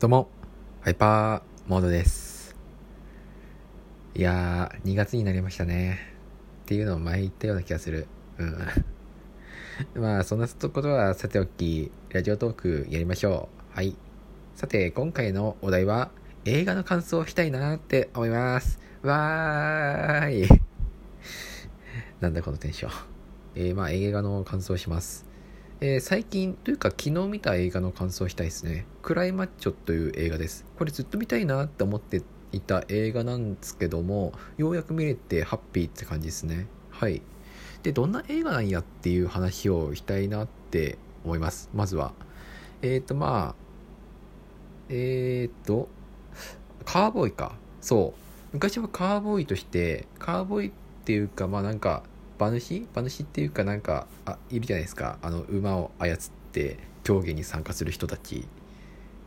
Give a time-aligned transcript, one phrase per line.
[0.00, 0.28] どうも、
[0.82, 2.54] ハイパーモードです。
[4.14, 5.98] いやー、2月になりましたね。
[6.62, 8.06] っていうのを前言ったような気がする。
[8.38, 8.58] うん。
[10.00, 13.76] まあ、そんなことはさておき、ラジオトークやりましょう。
[13.76, 13.96] はい。
[14.54, 16.12] さて、今回のお題は、
[16.44, 18.78] 映画の感想をしたいなーって思います。
[19.02, 20.48] わーい。
[22.22, 22.92] なんだこのテンション。
[23.56, 25.27] えー、まあ、映画の感想をします。
[25.80, 28.84] えー最近というか昨日見た映画の感想をしたいですね。
[29.00, 30.66] クライマッチョという映画です。
[30.76, 36.66] これずっと見たいなって思っていた映画なんですけども、ようやく見れてハッピーって感じですね。
[36.90, 37.22] はい。
[37.84, 41.70] で、どんな映画なんやっていう話をしたいなって思います。
[41.72, 42.12] まずは。
[42.82, 43.54] えっ、ー、と、まあ、
[44.88, 45.88] えっ、ー、と、
[46.86, 47.52] カーボーイか。
[47.80, 48.20] そう。
[48.52, 50.72] 昔はカーボーイとして、カーボーイっ
[51.04, 52.02] ていうか、まあなんか、
[52.38, 52.86] 馬主？
[52.94, 55.18] 馬主っていうかなんかあいるじゃないですか。
[55.22, 56.18] あの馬を操っ
[56.52, 58.46] て競技に参加する人たち。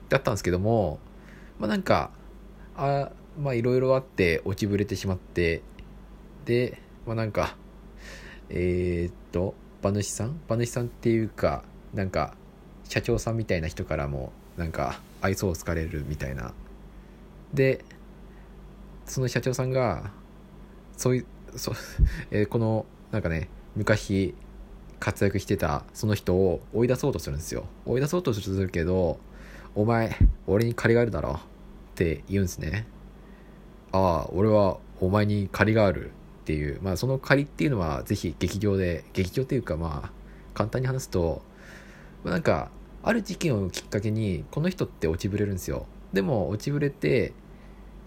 [0.09, 0.99] だったんですけども
[1.59, 2.11] まあなんか
[2.75, 5.61] あまあいろいろあって落ちぶれてしまって
[6.43, 7.55] でまあなんか
[8.49, 10.39] えー、っと馬主さん？
[10.49, 12.35] 馬主さんっていうかなんか
[12.83, 16.53] 社長さんみたいな人からもなんか愛想を好かれるみたいな。
[17.53, 17.83] で
[19.05, 20.11] その社長さんが
[20.95, 21.25] そういう
[21.57, 21.73] そ、
[22.31, 24.33] えーこのなんかね昔
[24.99, 27.65] 活躍してたその人を追い出そうとするんですよ。
[27.85, 29.19] 追い出そうとするけど
[29.75, 30.15] お前
[30.47, 31.39] 俺に借りがあるだろっ
[31.95, 32.87] て言うんですね。
[33.91, 36.79] ああ俺はお前に借りがあるっていう。
[36.81, 40.11] まあその借りっていうのはぜひ劇場で劇場っていうかまあ
[40.53, 41.41] 簡単に話すと
[42.23, 42.69] まあなんか
[43.03, 45.87] ある事件をきっかけにこの人って落ちぶれるんですよ。
[46.13, 47.33] でも落ちぶれて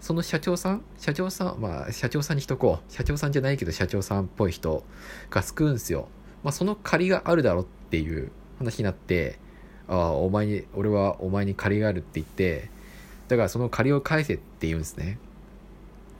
[0.05, 0.83] その社長さん？
[0.99, 2.93] 社長さんまあ社長さんにしとこう。
[2.93, 4.83] 社長さんじゃないけど社長さんっぽい人
[5.31, 6.09] が救うんすよ。
[6.43, 9.39] まあその借りがあるだろっていう話になって
[9.87, 12.69] ああお前に俺はお前に借りがあるって言って
[13.29, 15.17] だからその借りを返せって言うんですね。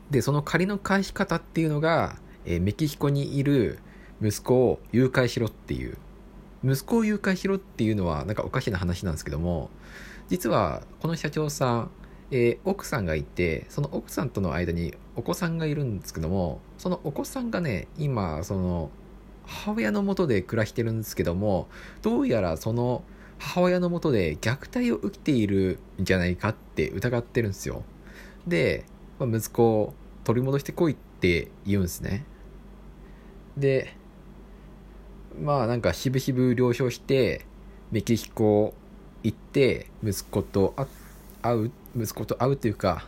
[0.10, 3.78] でその借りの返し方っていうのが、えーメキシコにいる
[4.20, 5.96] 息子を誘拐しろっていう。
[6.64, 9.70] 息子を誘拐しろっていうのはなんかおかしな話なんですけども
[10.28, 11.92] 実はこの社長さん
[12.32, 18.90] えー奥さんがいてその奥さんとの間にお子さんがいるんですけどもそのお子さんがね今その
[19.46, 21.68] 母親のもとで暮らしてるんですけども
[22.02, 23.04] どうやらその
[23.38, 27.84] 母親のもとで虐待を受けているんじゃないかって疑ってるんですよ。
[28.48, 28.86] で、
[29.20, 29.94] まあ息子を
[30.24, 32.26] 取り戻してこいって言うんですね。
[33.58, 33.96] で
[35.42, 37.46] まあなんかしぶしぶ了承して
[37.92, 38.74] メキシコ
[39.24, 40.88] 行って息子と会
[41.42, 43.08] 会う息子と会うっていうか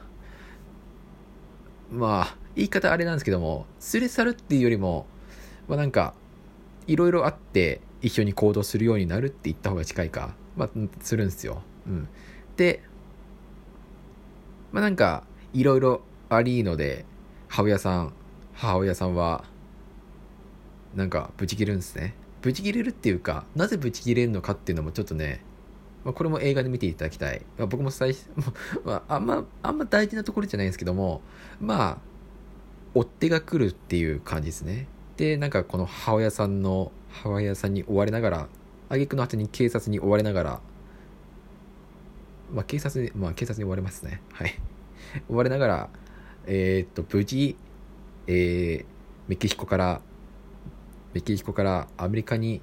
[1.91, 5.05] まあ言い方あれなんですけども連れ去るっていうよりも
[5.67, 6.13] まあなんか
[6.87, 10.69] いろいろあって一緒に行動するようになるって言った方が近いかまあ
[11.01, 11.61] するんですよ。
[11.85, 12.07] うん。
[12.55, 12.81] で
[14.71, 15.23] まあなんか
[15.53, 17.05] いろいろありので
[17.47, 18.13] 母親さん
[18.53, 19.45] 母親さんは
[20.95, 22.15] なんかブチ切れるんですね。
[22.41, 25.41] ブチ切れるっていうかなぜブチ切れるのかっていうのもちょっとね
[26.07, 27.41] まあ、これも映画で見ていただきたい。
[27.57, 28.29] まあ、僕も最初、
[28.85, 31.21] まあ、あんま、あんま大事なところじゃないんですけども、
[31.59, 31.97] まあ、
[32.95, 34.87] 追っ手が来るっていう感じですね。
[35.17, 38.47] で、なんかこの母親さんの、母親さんに追われながら、
[38.87, 40.61] 挙句の果てに警察に追われながら、
[42.53, 44.21] まあ警察に、まあ警察に追われますね。
[44.31, 44.57] はい。
[45.27, 45.89] 追われながら、
[46.45, 47.57] えーっと、無事、
[48.27, 48.85] えー、
[49.27, 50.01] メキシコから、
[51.13, 52.61] メキシコからアメリカに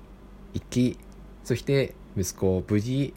[0.55, 0.99] 行き、
[1.43, 3.13] そして息子を無事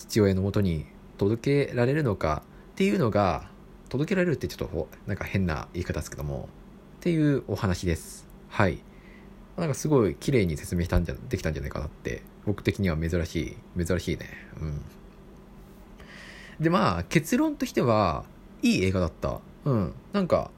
[0.00, 0.86] 父親のもとに
[1.18, 3.48] 届けられるのかっていうのが
[3.90, 6.48] 届けられるってちょっとなんか変な言い方ですけども
[6.96, 8.26] っていうお話です。
[8.48, 8.78] はい。
[9.58, 14.30] なんかすごい綺麗に説明したんじゃできたんじゃないかなって僕的には珍しい珍しいね。
[14.60, 14.82] うん。
[16.58, 18.24] でまあ結論としては
[18.62, 19.40] いい映画だった。
[19.66, 19.92] うん。
[20.14, 20.50] なんか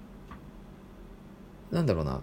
[1.72, 2.22] なんだろうな。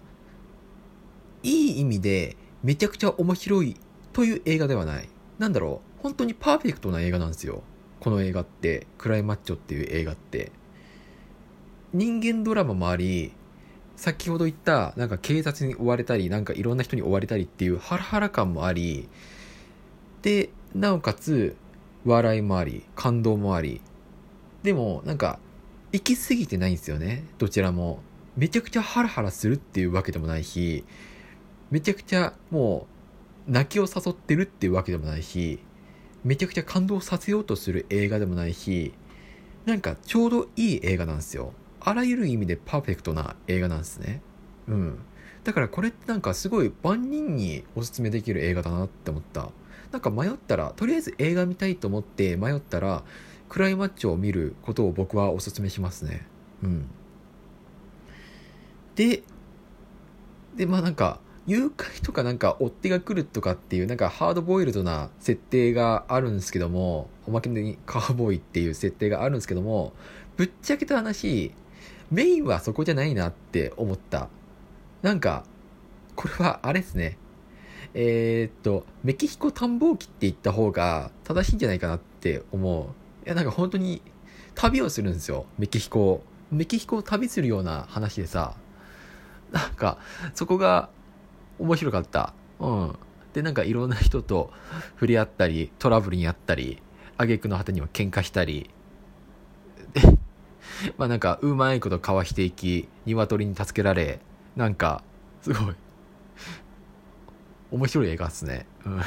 [1.42, 3.76] いい意味でめちゃくちゃ面白い
[4.14, 5.08] という映画ではない。
[5.38, 5.89] なんだろう。
[6.02, 7.62] 本当にパーフェクトな映画なんですよ。
[8.00, 8.86] この映画って。
[8.98, 10.52] クライマッチョっていう映画って。
[11.92, 13.32] 人間ドラマもあり
[13.96, 19.08] 先ほど言ったなんか警察に追われたりなんかいろんな人に追われたりっていうハラハラ感もあり
[20.22, 21.56] でなおかつ
[22.04, 23.80] 笑いもあり感動もあり。
[24.62, 25.38] でもなんか
[25.92, 27.24] 行き過ぎてないんですよね。
[27.38, 28.00] どちらも。
[28.36, 30.84] めちゃくちゃハラハラするっていうわけでもないし
[31.70, 32.86] めちゃくちゃも
[33.48, 35.58] う泣きを誘ってるっていうわけでもないし
[36.24, 38.92] めちゃくちゃ感動させようとする映画でもないし
[39.64, 41.52] なんかちょうどいい映画なんですよ。
[41.80, 44.22] あらゆる意味でパーフェクトな映画なんですね。
[44.68, 44.98] うん。
[45.44, 49.50] だからこれってなんかすごい万人におすすめできる映画だなって思った。
[49.92, 53.02] なんか迷ったらとりあえず映画見たいと思って迷ったら
[53.48, 56.26] クライマッチョを見ることを僕はお勧めしますね。
[56.62, 56.86] うん。
[58.94, 59.22] で
[60.56, 61.20] でまあなんか
[61.50, 69.92] 誘拐とかなんか追っ手が来るとかっていうなんかハードボイルドな設定があるんですけどもおまけにカーボーイっていう設定があるんですけども
[70.36, 71.52] ぶっちゃけた話
[72.12, 74.28] メインはそこじゃないなって思った。
[75.02, 75.44] なんか
[76.14, 77.18] これはあれですね。
[77.94, 83.26] えー、っとメキシコ探訪機って言った方が正しいんじゃないかなって思う。
[83.26, 84.02] いやなんか本当に
[84.54, 85.46] 旅をするんですよ。
[85.58, 88.54] メキシコメキシコを旅するような話でさ。
[89.50, 89.98] なんか
[90.34, 90.90] そこが
[91.60, 92.32] 面白かった。
[92.58, 92.98] うん。
[93.34, 94.50] で、なんかいろんな人と
[94.94, 96.82] 触れ合ったり、トラブルにあったり、
[97.16, 98.70] 挙句の果てには喧嘩したり、
[99.92, 100.00] で、
[100.96, 104.20] まあなんかうまいことかわしていき、鶏に助けられ、
[104.56, 105.04] なんか、
[105.42, 105.74] すごい、
[107.70, 108.66] 面白い映画っすね。
[108.86, 109.00] うん。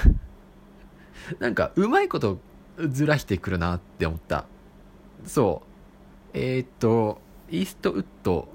[1.40, 2.40] なんかうまいこと
[2.90, 4.46] ずらしてくるなって思った。
[5.26, 5.64] そ
[6.34, 6.38] う。
[6.38, 7.20] えー、っと、
[7.50, 8.48] イーストウッド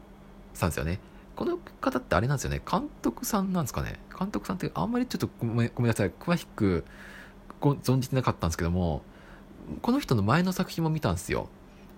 [0.55, 1.01] さんですよね。
[1.39, 4.01] この方ってあれなんですよね、監督さんなんですかね。
[4.19, 6.85] 監督さんってあんまりちょっとごめんなさい、詳しく
[7.61, 9.03] 存じてなかったんですけども、
[9.81, 11.49] この人の前の作品も見たんですよ。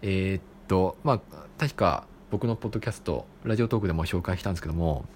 [0.03, 1.21] えー、っと、まあ、
[1.57, 5.07] 確か僕のポッドキャスト、ラジオトークでも紹介したんですけども、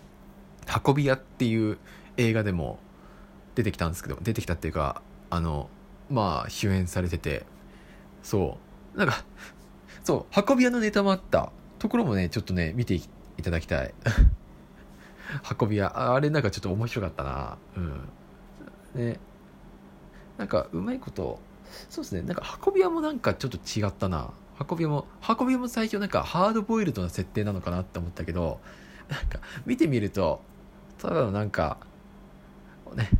[0.87, 1.76] 運び屋っていう
[2.17, 2.79] 映画でも
[3.55, 5.69] 出てきたんですけど、出てきたっていうか、あの、
[6.09, 7.44] まあ、主演されてて、
[8.23, 8.56] そ
[8.94, 9.23] う、なんか、
[10.03, 13.09] そう、運び屋のネタもあったところもね、ちょっとね、見ていき
[13.39, 13.95] いただきたい。
[15.61, 16.15] 運び屋。
[16.15, 17.59] あれなんかちょっと面白かったな。
[17.77, 18.09] うん。
[18.95, 19.19] ね。
[20.39, 21.39] なんかうまいこと
[21.89, 22.23] そうですね。
[22.23, 24.33] なんか運び屋もなんかちょっと違ったな。
[24.69, 28.61] 運び屋も運び屋も最初なんかハードボイルドな設定なのかなって思ったけど
[29.09, 30.41] なんか見てみると
[30.99, 31.79] ただのなんか
[32.95, 33.11] ね。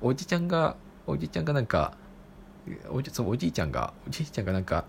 [0.00, 0.76] おじちゃんが
[1.06, 1.94] おじちゃんがなんか
[2.90, 4.84] おじそうおじいちゃんがおじいちゃんがなんか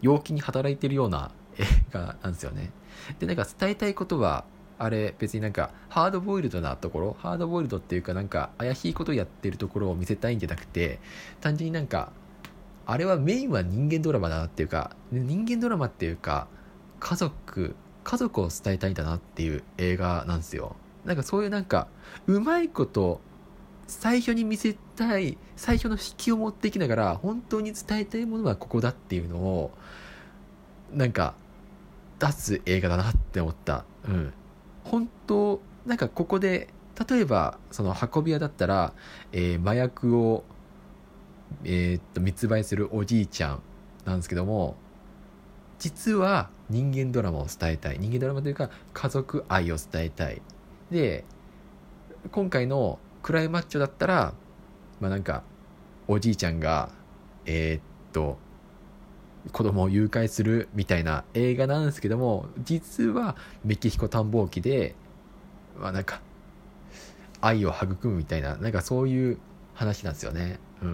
[0.00, 2.70] 陽気に働いてるような映画なんですよね
[3.18, 4.44] で、なんか伝えたいことは、
[4.78, 10.98] あれ別になんかハードボイルドなところ、ハードボイルドっていうかなんか怪しいことやってるところを見せたいんじゃなくて、
[11.40, 12.12] 単純になんか、
[12.84, 16.48] あれはメインは人間ドラマだなっていうか、人間ドラマっていうか、
[17.00, 20.76] 家族、家族を伝えたいんだなっていう映画なんですよ。
[21.04, 21.88] なんかそういうなんか、
[22.26, 23.20] うまいこと、
[23.86, 29.70] 最初に見せたい、最初の引きを持ってきながら、本当に伝えたいものはここだっていうのを、
[30.92, 31.34] なんか、
[32.22, 33.84] 出す映画だなって思った。
[34.06, 34.32] うん。
[34.84, 36.68] 本当、なんかここで、
[37.08, 38.92] 例えば、その運び屋だったら、
[39.32, 40.44] えー、麻薬を、
[41.64, 43.62] えー、っと、密売するおじいちゃん
[44.04, 44.76] なんですけども、
[45.80, 47.98] 実は人間ドラマを伝えたい。
[47.98, 50.40] 人間ドラマというか、家族愛を伝えたい。
[50.92, 51.24] で、
[52.30, 54.34] 今回のクライマッチョだったら、
[55.00, 55.42] まあなんか、
[56.06, 56.90] おじいちゃんが、
[57.46, 57.82] えー、っ
[58.12, 58.38] と、
[59.50, 64.94] 子供を誘拐するみたいな映画なんですけども、実はメキシコ探訪機で、
[65.78, 66.20] まあなんか、
[67.40, 69.38] 愛を育むみたいな、なんかそういう
[69.74, 70.60] 話なんですよね。
[70.82, 70.90] うん。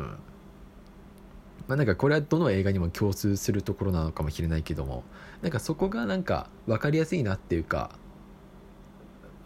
[1.66, 5.04] まあなんかこれはどの映画にも共通するところなのかもしれないけども、
[5.42, 7.90] なんかそこがなんか分かりやすいなっていうか、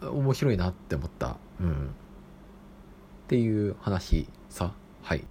[0.01, 1.37] 面白いなって思った。
[1.59, 1.87] うん。
[1.87, 4.73] っていう話さ。
[5.01, 5.25] はい。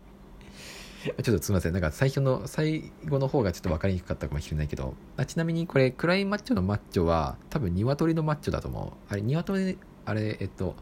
[1.22, 1.72] ちょっとすみません。
[1.72, 9.12] なんか最初の、最後の方がちょっと分かりにくかったかもしれないけど、あちなみにこれ、クライマッチョのマッチョは、多分鶏のマッチョだと思う。
[9.12, 10.76] あれ、鶏、あれ、えっと、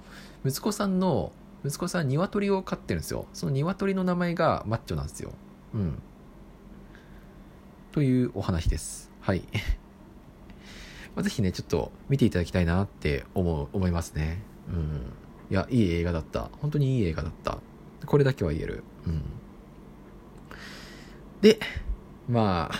[0.44, 1.32] 息子さんの、
[1.64, 3.26] 息子さん鶏を飼ってるんですよ。
[3.32, 5.32] その鶏の名前がマッチョなんですよ。
[5.74, 6.02] うん。
[7.92, 9.10] というお話です。
[9.20, 9.42] はい。
[11.16, 14.42] まあ、ぜひね、ちょっと見ていただきたいなって思う、思いますね。
[14.68, 15.12] うん。
[15.50, 16.50] いや、いい映画だった。
[16.60, 17.58] 本当にいい映画だった。
[18.06, 18.84] これだけは言える。
[19.06, 19.22] うん。
[21.40, 21.58] で、
[22.28, 22.74] まあ、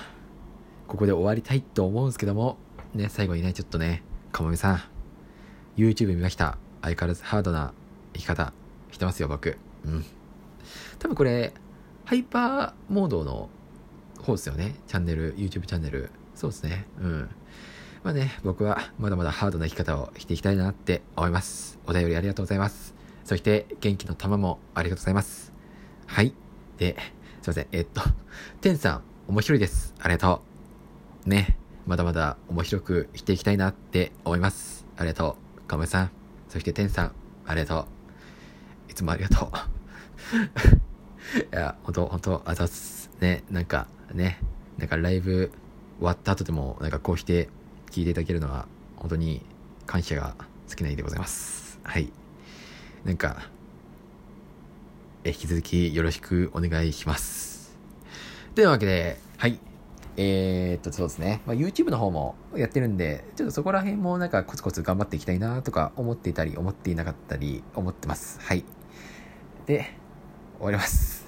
[0.86, 2.58] ここで終わりたいと思うんですけども、
[2.94, 4.02] ね、最後にね、ちょっとね、
[4.32, 4.80] かもめさん、
[5.76, 6.58] YouTube 見ました。
[6.82, 7.72] 相変わらずハードな
[8.12, 8.52] 生き方
[8.90, 9.56] してますよ、僕。
[9.84, 10.04] うん。
[10.98, 11.54] 多分これ、
[12.04, 13.48] ハイパーモードの
[14.18, 14.74] 方ですよね。
[14.86, 16.10] チャンネル、YouTube チャンネル。
[16.34, 16.86] そうですね。
[17.00, 17.30] うん。
[18.02, 21.78] まあね、僕はまだまだハードな生き方をしていきたいなって思います。
[21.86, 22.94] お便りありがとうございます。
[23.24, 25.52] そして元気の玉もありがとうございます。
[26.06, 26.34] はい。
[26.78, 26.96] で、
[27.42, 27.66] すいません。
[27.72, 28.02] えっと、
[28.60, 29.94] てんさん、面白いです。
[29.98, 30.42] ありがと
[31.26, 31.28] う。
[31.28, 31.56] ね。
[31.86, 34.84] まだまだ面白くしていきたいなって思います。
[34.98, 35.60] ありがとう。
[35.66, 36.10] かもさん。
[36.50, 37.12] そしててんさん、
[37.46, 37.80] ありがと
[38.88, 38.90] う。
[38.90, 39.50] いつもありがとう。
[41.40, 43.10] いや、ほんと、ほんと、あざす。
[43.20, 44.38] ね、なんか、ね、
[44.76, 45.50] なんかライブ
[45.98, 47.48] 終わった後でも、なんかこうして
[47.90, 49.46] 聞いていただけるのは、本当に
[49.86, 50.34] 感謝が
[50.68, 51.80] 尽きないでございます。
[51.84, 52.12] はい。
[53.04, 53.48] なんか、
[55.22, 57.76] え引き続きよろしくお願いします。
[58.54, 59.60] というわけで、はい。
[60.16, 61.42] えー、っと、そうですね。
[61.44, 68.40] まあ、YouTube の方もやってるんで、ちょっとそこら辺もなんかコツコツ頑張っていきたいなとか思っていたり、思っていなかったり、思ってます。
[68.40, 68.64] はい。
[69.66, 69.92] で、
[70.56, 71.26] 終わります。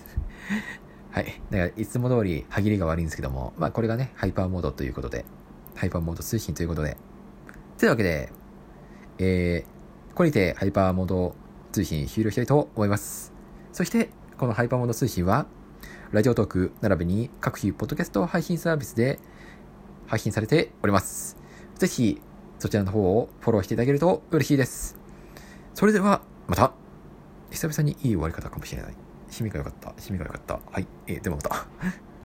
[1.13, 1.27] はい。
[1.51, 5.27] だから、いつも通り歯切りが悪いんですけども、まあ、これがね、ハイパーモードということで、
[5.75, 6.97] ハイパーモード通信ということで、
[7.77, 8.33] というわけで、
[9.19, 11.35] えー、これにてハイパーモード
[11.73, 13.42] 通信終了したいと思います。
[13.73, 15.47] そして、このハイパーモード通信は、
[16.11, 19.19] ラジオトーク並びに各種ポッドキャスト配信サービスで
[20.07, 21.38] 配信されております。
[21.76, 22.21] ぜひ、
[22.59, 24.99] そちらの方をフォローしていただけると嬉しいです。
[25.73, 26.75] それでは、また、
[27.50, 28.93] 久々にいい終わり方かもしれない。
[29.29, 29.88] 趣味が良かった。
[29.88, 30.61] 趣味が良かった。
[30.71, 30.87] はい。
[31.07, 31.67] えー、でもまた。